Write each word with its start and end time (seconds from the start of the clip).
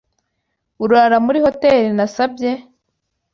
Urara 0.83 1.15
muri 1.25 1.39
hoteri 1.45 1.83
nasabye? 1.97 2.51